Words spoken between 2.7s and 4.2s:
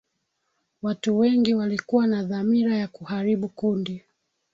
ya kuharibu kundi